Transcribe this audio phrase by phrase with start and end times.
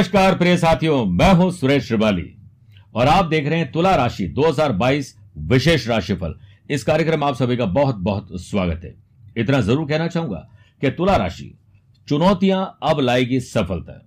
[0.00, 2.22] नमस्कार, प्रिय साथियों। मैं हूँ सुरेश श्रिवाली।
[2.94, 5.12] और आप देख रहे हैं तुला राशि 2022
[5.48, 6.34] विशेष राशिफल।
[6.70, 8.94] इस कार्यक्रम आप सभी का बहुत बहुत स्वागत है।
[9.36, 10.38] इतना ज़रूर कहना चाहूँगा
[10.82, 11.52] कि तुला राशि,
[12.08, 14.00] चुनौतियाँ अब लाएगी सफलता।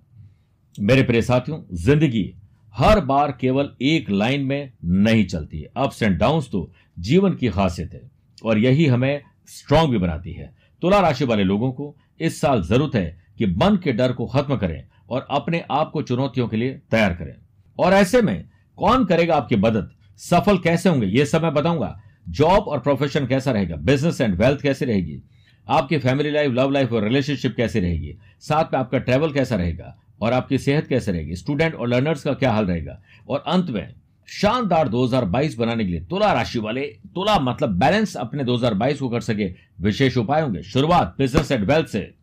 [0.75, 2.25] मेरे प्रिय साथियों, ज़िंदगी
[2.73, 7.49] हर बार केवल एक लाइन में नहीं चलती है। अप्स एंड डाउन्स तो जीवन की
[7.49, 8.01] खासियत है
[8.45, 12.95] और यही हमें स्ट्रांग भी बनाती है। तुला राशि वाले लोगों को इस साल ज़रूरत
[12.95, 13.05] है
[13.37, 17.13] कि मन के डर को खत्म करें और अपने आप को चुनौतियों के लिए तैयार
[17.13, 17.35] करें।
[17.79, 18.45] और ऐसे में
[18.77, 19.89] कौन करेगा आपकी मदद?
[20.17, 21.07] सफल कैसे होंगे?
[21.07, 23.75] ये सब मैं बताऊँगा। जॉब और प्रोफेशन कैसा रहेगा?
[23.75, 25.21] बिज़नेस एंड वेल्थ कैसी रहेगी?
[25.69, 28.17] आपकी फैमिली लाइफ, लव लाइफ और रिलेशनशिप कैसी रहेगी?
[28.39, 29.97] साथ में आपका ट्रेवल कैसा रहेगा?
[30.21, 31.35] और आपकी सेहत कैसे रहेगी?
[31.35, 33.01] स्टूडेंट और लर्नर्स का क्या हाल रहेगा?
[33.29, 33.93] और अंत में,
[34.27, 39.21] शानदार 2022 बनाने के लिए तुला राशि वाले, तुला मतलब बैलेंस अपने 2022 को कर
[39.21, 42.13] सके विशेष उपाय होंगे। शुरुआत बिज़नेस एंड वेल्थ से।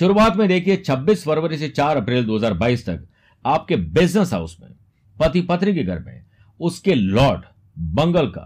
[0.00, 3.00] शुरुआत में देखिए 26 फरवरी से 4 अप्रैल 2022 तक
[3.44, 4.70] आपके बिज़नेस हाउस में
[5.16, 6.22] पति पत्नी के घर में,
[6.60, 7.42] उसके लॉर्ड
[7.98, 8.44] मंगल का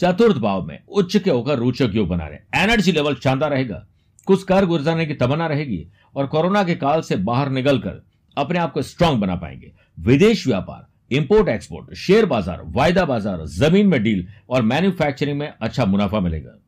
[0.00, 3.86] चतुर्थ भाव में उच्च के होकर रोचक योग बना रहे एनर्जी लेवल शानदार रहेगा।
[4.26, 5.82] कुछ कर गुजरने की तमन्ना रहेगी
[6.16, 8.02] और कोरोना के काल से बाहर निकलकर
[8.36, 13.86] अपने आप को स्ट्रांग बना पाएँगे। विदेश व्यापार इंपोर्ट एक्सपोर्ट शेयर बाज़ार, वायदा बाज़ार, ज़मीन
[13.86, 16.58] में डील और मैन्युफैक्चरिंग में अच्छा मुनाफा मिलेगा।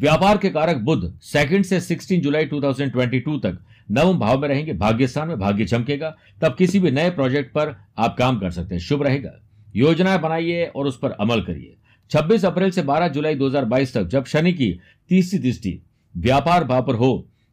[0.00, 3.58] व्यापार के कारक बुद्ध सेकंड से 16 जुलाई 2022 तक
[3.90, 7.74] नवम भाव में रहेंगे, भाग्य स्थान में भाग्य चमकेगा, तब किसी भी नए प्रोजेक्ट पर
[7.98, 9.30] आप काम कर सकते हैं। शुभ रहेगा।
[9.74, 11.76] योजनाएँ बनाइए और उस पर अमल करिए।
[12.10, 14.72] 26 अप्रैल से 12 जुलाई 2022 तक जब शनि की
[15.10, 15.78] तीसरी दृष्टि
[16.14, 17.12] व्यापार भाव पर हो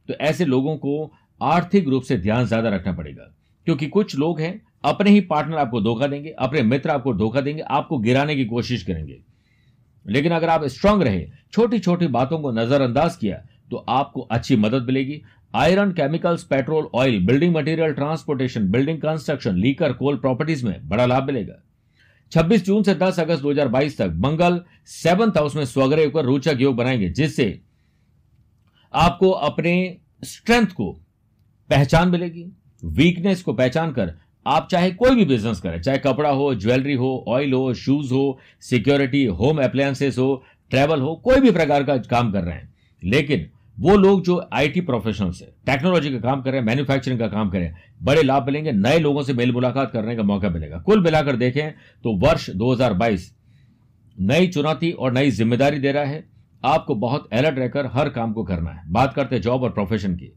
[0.10, 1.12] तो ऐसे लोगों को
[1.42, 3.32] आर्थिक रूप से ध्यान ज़्यादा रखना पड़ेगा,
[3.68, 7.62] क्योंकि कुछ लोग हैं, अपने ही पार्टनर आपको धोखा देंगे, अपने मित्र आपको धोखा देंगे,
[7.62, 9.20] आपको गिराने की कोशिश करेंगे।
[10.08, 13.38] लेकिन अगर आप स्ट्रांग रहे छोटी छोटी बातों को नजरअंदाज किया
[13.72, 15.22] तो आपको अच्छी मदद मिलेगी।
[15.54, 21.24] Iron chemicals petrol oil building material transportation building construction liquor coal properties में बड़ा लाभ
[21.24, 21.62] मिलेगा।
[22.32, 26.76] 26 जून से 10 अगस्त 2022 तक मंगल सेवंथ हाउस में स्वग्रह होकर रोचक योग
[26.76, 27.60] बनाएँगे, जिससे
[28.94, 30.92] आपको अपने स्ट्रेंथ को
[31.70, 32.46] पहचान मिलेगी
[32.84, 34.14] वीकनेस को पहचान कर
[34.48, 38.40] आप चाहे कोई भी बिज़नेस करें, चाहे कपड़ा हो ज्वेलरी हो ऑयल हो शूज़ हो
[38.62, 43.46] सिक्योरिटी होम अप्लायंसेस हो ट्रेवल हो, कोई भी प्रकार का काम कर रहे हैं। लेकिन
[43.78, 47.50] वो लोग जो आईटी प्रोफेशनल्स है टेक्नोलॉजी का काम कर रहे हैं मैन्युफैक्चरिंग का काम
[47.50, 51.36] करें बड़े लाभ मिलेंगे, नए लोगों से मेल मुलाकात करने का मौका मिलेगा। कुल मिलाकर
[51.36, 51.72] देखें
[52.04, 53.32] तो वर्ष 2022
[54.16, 56.24] नई चुनौती और नई ज़िम्मेदारी दे रहा है।
[56.64, 60.32] आपको बहुत अलर्ट रहकर हर काम को करना है। बात करते जॉब और प्रोफेशन की।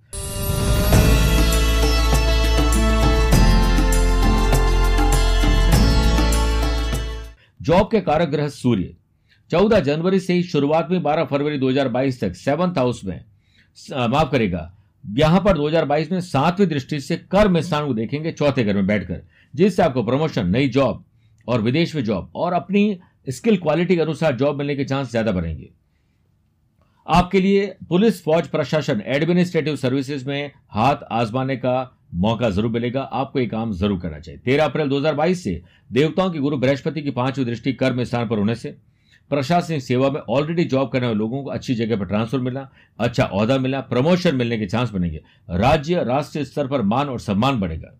[7.70, 8.94] जॉब के कारक ग्रह सूर्य।
[9.50, 13.20] 14 जनवरी से ही शुरुआत में 12 फरवरी 2022 तक सेवंथ हाउस में
[14.08, 14.72] माफ़ करेगा,
[15.04, 19.22] यहाँ पर 2022 में सातवीं दृष्टि से कर्म स्थान को देखेंगे, चौथे घर में बैठकर,
[19.54, 21.04] जिससे आपको प्रमोशन नई जॉब
[21.48, 22.98] और विदेश में जॉब और अपनी
[23.28, 25.70] स्किल क्वालिटी के अनुसार जॉब मिलने के चांस ज़्यादा बढ़ेंगे।
[27.06, 31.78] आपके लिए पुलिस, फौज, प्रशासन एडमिनिस्ट्रेटिव सर्विसेज़ में हाथ आजमाने का
[32.12, 35.60] मौका ज़रूर मिलेगा, आपको ये काम ज़रूर करना चाहिए। तेरह अप्रैल 2022 से
[35.93, 38.76] देवताओं की गुरु बृहस्पति की पांचवी दृष्टि कर्म स्थान पर होने से
[39.31, 42.66] प्रशासनिक सेवा में ऑलरेडी जॉब करने वाले लोगों को अच्छी जगह पर ट्रांसफ़र मिला
[42.98, 47.60] अच्छा औहदा मिला प्रमोशन मिलने के चांस बनेंगे। राज्य, राष्ट्रीय स्तर पर मान और सम्मान
[47.60, 47.97] बढ़ेगा।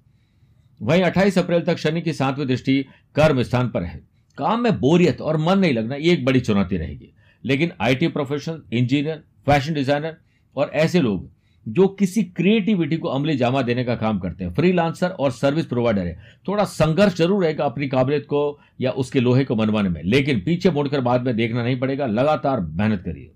[0.81, 2.85] वहीं 28 अप्रैल तक शनि की सातवीं दृष्टि
[3.17, 4.01] कर्म स्थान पर है।
[4.39, 7.13] काम में बोरियत और मन नहीं लगना, ये एक बड़ी चुनौती रहेगी।
[7.45, 10.17] लेकिन IT professional engineer fashion designer
[10.57, 11.29] और ऐसे लोग
[11.71, 16.07] जो किसी क्रिएटिविटी को अमली जामा देने का काम करते हैं। फ्रीलांसर और सर्विस प्रोवाइडर
[16.07, 20.41] है। थोड़ा संघर्ष ज़रूर रहेगा अपनी काबिलियत को या उसके लोहे को मनवाने में। लेकिन
[20.41, 23.31] पीछे मुड़कर बाद में देखना नहीं पड़ेगा। लगातार मेहनत करिए।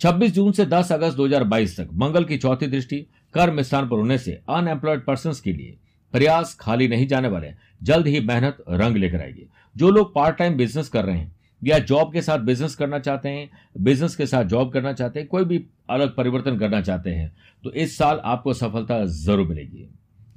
[0.00, 4.18] 26 जून से 10 अगस्त 2022 तक मंगल की चौथी दृष्टि, कर्म स्थान पर होने
[4.18, 5.76] से अनएम्प्लॉयड पर्सन के लिए
[6.12, 7.48] प्रयास खाली नहीं जाने वाले
[7.82, 9.46] जल्द ही मेहनत रंग लेकर आएगी।
[9.76, 13.28] जो लोग पार्ट टाइम बिज़नेस कर रहे हैं या जॉब के साथ बिज़नेस करना चाहते
[13.28, 17.32] हैं बिज़नेस के साथ जॉब करना चाहते हैं, कोई भी अलग परिवर्तन करना चाहते हैं
[17.64, 19.88] तो इस साल आपको सफलता ज़रूर मिलेगी।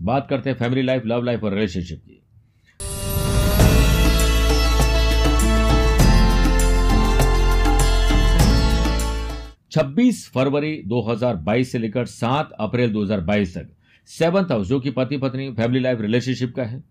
[0.01, 2.17] बात करते हैं फैमिली लाइफ लव लाइफ और रिलेशनशिप की।
[9.71, 13.69] छब्बीस फरवरी 2022 से लेकर 7 अप्रैल 2022 तक
[14.09, 16.83] सेवंथ हाउस जो कि पति पत्नी फैमिली लाइफ रिलेशनशिप का है।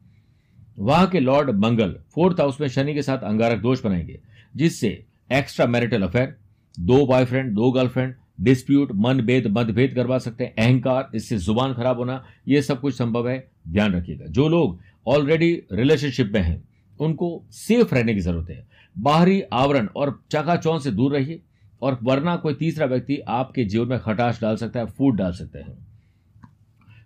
[0.81, 4.21] वहाँ के लॉर्ड मंगल, फोर्थ हाउस में शनि के साथ अंगारक दोष बनाएँगे,
[4.57, 6.37] जिससे एक्स्ट्रा मैरिटल अफेयर
[6.81, 11.99] दो बॉयफ्रेंड दो गर्लफ्रेंड डिस्प्यूट मन भेद मतभेद करवा सकते हैं, अहंकार, इससे ज़ुबान खराब
[11.99, 16.69] होना यह सब कुछ संभव है, ध्यान रखिएगा। जो लोग ऑलरेडी रिलेशनशिप में हैं,
[17.01, 18.69] उनको सेफ़ रहने की ज़रूरत है।
[18.99, 21.43] बाहरी आवरण और चकाचौंध से दूर रहिए,
[21.83, 25.59] और वरना कोई तीसरा व्यक्ति आपके जीवन में खटाश डाल सकता है फ़ूड डाल सकते
[25.59, 25.90] हैं।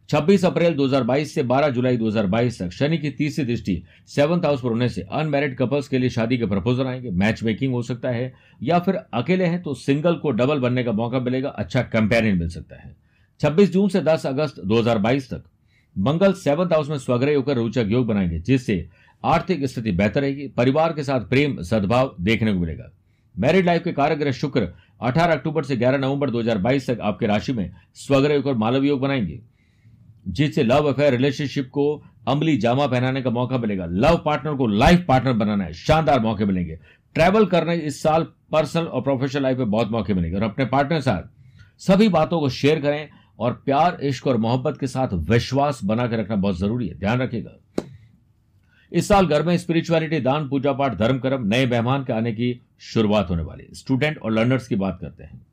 [0.09, 4.69] 26 अप्रैल 2022 से 12 जुलाई 2022 तक शनि की तीसरी दृष्टि सेवंथ हाउस पर
[4.69, 8.33] होने से अनमैरिड कपल्स के लिए शादी के प्रपोजल आएँगे। मैच मेकिंग हो सकता है
[8.63, 12.49] या फिर अकेले हैं तो सिंगल को डबल बनने का मौका मिलेगा। अच्छा कंपेरियन मिल
[12.49, 12.95] सकता है।
[13.41, 15.45] 26 जून से 10 अगस्त 2022 तक
[15.99, 18.87] मंगल सेवंथ हाउस में स्वग्रह होकर रोचक योग बनाएँगे, जिससे
[19.25, 22.91] आर्थिक स्थिति बेहतर रहेगी, परिवार के साथ प्रेम, सद्भाव देखने को मिलेगा।
[23.39, 24.69] मैरिड लाइफ के कारग्रह शुक्र
[25.01, 29.41] 18 अक्टूबर से 11 नवंबर 2022 तक आपके राशि में स्वग्रह होकर मालव योग बनाएँगे।
[30.29, 35.05] जिससे लव अफेयर रिलेशनशिप को अमली जामा पहनाने का मौका मिलेगा। लव पार्टनर को लाइफ
[35.09, 36.79] पार्टनर बनाना है। शानदार मौके मिलेंगे।
[37.15, 41.01] ट्रैवल करने इस साल पर्सनल और प्रोफेशनल लाइफ में बहुत मौके मिलेंगे। और अपने पार्टनर
[41.01, 41.23] साथ
[41.79, 46.37] सभी बातों को शेयर करें और प्यार, इश्क और मोहब्बत के साथ विश्वास बनाकर रखना
[46.37, 47.85] बहुत ज़रूरी है। ध्यान रखिएगा।
[48.93, 52.61] इस साल घर में स्पिरिचुअलिटी दान, पूजा पाठ, धर्म, कर्म नए मेहमान के आने की
[52.81, 55.47] शुरुआत होने वाली स्टूडेंट और लर्नर्स की बात करते हैं।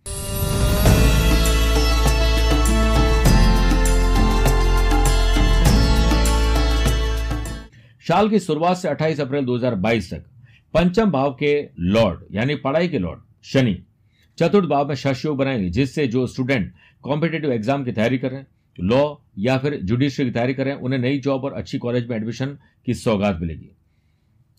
[8.07, 10.23] साल की शुरुआत से 28 अप्रैल 2022 तक,
[10.73, 13.83] पंचम भाव के लॉर्ड, यानी पढ़ाई के लॉर्ड, शनि,
[14.37, 18.39] चतुर्थ भाव में शश योग बनाएँगे, जिससे जो स्टूडेंट कॉम्पिटेटिव एग्ज़ाम की तैयारी कर रहे
[18.39, 18.47] हैं,
[18.79, 22.57] लॉ या फिर जुडिशरी की तैयारी कर उन्हें नई जॉब और अच्छी कॉलेज में एडमिशन
[22.85, 23.71] की सौगात मिलेगी।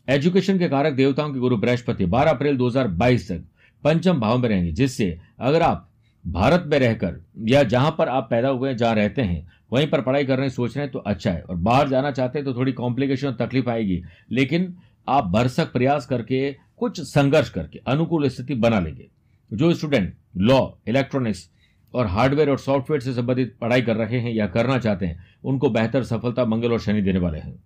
[0.08, 3.44] एजुकेशन के कारक देवताओं के गुरु बृहस्पति 12 अप्रैल 2022 तक,
[3.84, 5.91] पंचम भाव में रहेंगे, जिससे अगर आप
[6.26, 10.00] भारत में रहकर या जहाँ पर आप पैदा हुए हैं, जहाँ रहते हैं, वहीं पर
[10.02, 12.72] पढ़ाई करने सोच रहे हैं तो अच्छा है। और बाहर जाना चाहते हैं तो थोड़ी
[12.72, 14.76] कॉम्प्लिकेशन और तकलीफ़ आएगी। लेकिन
[15.08, 19.08] आप भरसक प्रयास करके, कुछ संघर्ष करके, अनुकूल स्थिति बना लेंगे।
[19.52, 21.50] जो स्टूडेंट लॉ इलेक्ट्रॉनिक्स
[21.94, 25.70] और हार्डवेयर और सॉफ्टवेयर से संबंधित पढ़ाई कर रहे हैं या करना चाहते हैं, उनको
[25.70, 27.62] बेहतर सफलता, मंगल और शनि देने वाले हैं।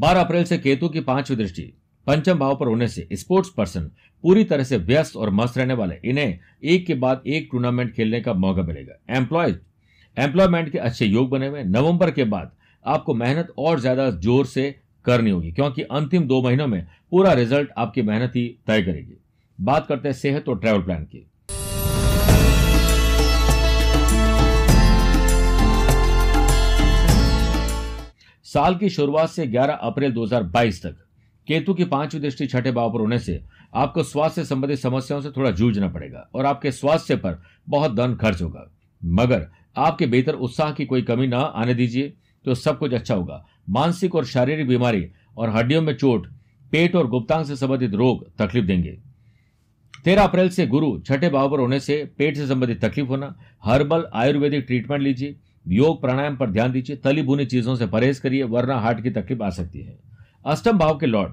[0.00, 1.72] बारह अप्रैल से केतु की पांचवी दृष्टि।
[2.06, 3.90] पंचम भाव पर होने से स्पोर्ट्स पर्सन
[4.24, 8.20] पूरी तरह से व्यस्त और मस्त रहने वाले, इन्हें एक के बाद एक टूर्नामेंट खेलने
[8.20, 9.56] का मौका मिलेगा। एम्प्लॉयज़
[10.16, 12.50] एम्प्लॉयमेंट के अच्छे योग बने हुए नवंबर के बाद
[12.84, 17.70] आपको मेहनत और ज़्यादा ज़ोर से करनी होगी, क्योंकि अंतिम दो महीनों में पूरा रिज़ल्ट
[17.78, 19.16] आपकी मेहनत ही तय करेगी।
[19.58, 21.26] बात करते हैं सेहत और ट्रैवल प्लान की।
[28.46, 30.96] साल की शुरुआत से 11 अप्रैल 2022 तक
[31.48, 33.40] केतु की पांचवी दृष्टि छठे भाव पर होने से
[33.74, 38.14] आपको स्वास्थ्य से संबंधित समस्याओं से थोड़ा जूझना पड़ेगा और आपके स्वास्थ्य पर बहुत धन
[38.14, 38.70] खर्च होगा।
[39.04, 39.46] मगर
[39.76, 42.12] आपके बेहतर उत्साह की कोई कमी ना आने दीजिए
[42.44, 45.06] तो सब कुछ अच्छा होगा। मानसिक और शारीरिक बीमारी
[45.36, 46.26] और हड्डियों में चोट,
[46.72, 48.98] पेट और गुप्तांग से संबंधित रोग तकलीफ़ देंगे।
[50.04, 53.34] तेरह अप्रैल से गुरु छठे भाव पर होने से पेट से संबंधित तकलीफ़ होना,
[53.64, 55.36] हर्बल आयुर्वेदिक ट्रीटमेंट लीजिए,
[55.66, 59.42] योग प्राणायाम पर ध्यान दीजिए, तली भुनी चीज़ों से परहेज करिए, वरना हार्ट की तकलीफ़
[59.42, 60.11] आ सकती है।
[60.46, 61.32] अष्टम भाव के लॉर्ड,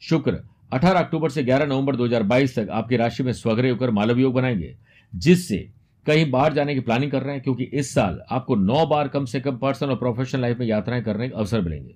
[0.00, 0.38] शुक्र
[0.72, 4.76] 18 अक्टूबर से 11 नवंबर 2022 तक आपकी राशि में स्वग्रह होकर मालव योग बनाएँगे,
[5.14, 5.70] जिससे
[6.06, 9.24] कहीं बाहर जाने की प्लानिंग कर रहे हैं, क्योंकि इस साल आपको नौ बार कम
[9.24, 11.94] से कम पर्सनल और प्रोफेशनल लाइफ में यात्राएँ करने के अवसर मिलेंगे।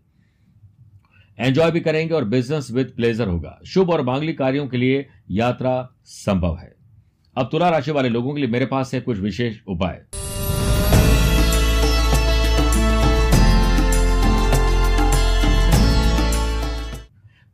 [1.39, 5.91] एंजॉय भी करेंगे और बिज़नेस विद प्लेजर होगा। शुभ और मांगलिक कार्यों के लिए यात्रा
[6.05, 6.75] संभव है।
[7.37, 10.05] अब तुला राशि वाले लोगों के लिए मेरे पास है कुछ विशेष उपाय।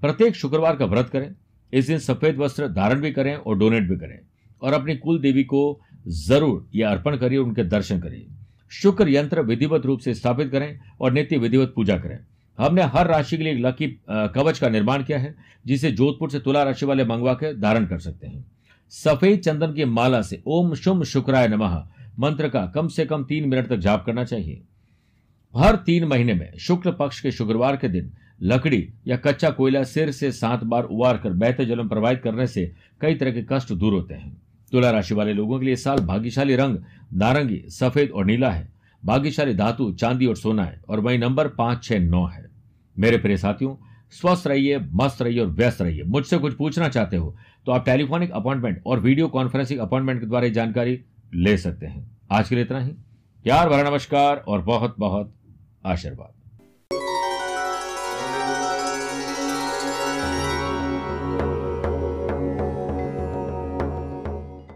[0.03, 1.31] प्रत्येक शुक्रवार का व्रत करें,
[1.73, 4.19] इस दिन सफ़ेद वस्त्र धारण भी करें और डोनेट भी करें।
[4.63, 8.27] और अपनी कुल देवी को ज़रूर यह अर्पण करिए, उनके दर्शन करिए।
[8.73, 12.19] शुक्र यंत्र विधिवत रूप से स्थापित करें और नित्य विधिवत पूजा करें।
[12.59, 15.35] हमने हर राशि के लिए एक लकी कवच का निर्माण किया है,
[15.67, 18.45] जिसे जोधपुर से तुला राशि वाले मंगवा के धारण कर सकते हैं।
[18.93, 21.77] सफ़ेद चंदन की माला से ओम शुम शुक्राय नमः,
[22.19, 24.63] मंत्र का कम से कम तीन मिनट तक जाप करना चाहिए।
[25.55, 30.11] हर तीन महीने में शुक्ल पक्ष के शुक्रवार के दिन लकड़ी या कच्चा कोयला सिर
[30.11, 33.73] से सात बार उबार कर बहते जल में प्रवाहित करने से कई तरह के कष्ट
[33.73, 34.37] दूर होते हैं।
[34.73, 36.77] तुला राशि वाले लोगों के लिए साल भाग्यशाली रंग,
[37.15, 38.69] नारंगी, सफ़ेद और नीला है।
[39.03, 42.47] भाग्यशाली धातु, चांदी और सोना है और वही नंबर पाँच, छह, नौ है।
[42.97, 43.75] मेरे प्रिय साथियों,
[44.13, 48.31] स्वस्थ रहिए, मस्त रहिए और व्यस्त रहिए। मुझसे कुछ पूछना चाहते हो तो आप टेलीफोनिक
[48.31, 50.99] अपॉइंटमेंट और वीडियो कॉन्फ्रेंसिंग अपॉइंटमेंट के द्वारा जानकारी
[51.35, 52.91] ले सकते हैं। आज के लिए इतना ही।
[53.45, 55.35] प्यार भरा नमस्कार और बहुत बहुत
[55.87, 56.33] आशीर्वाद।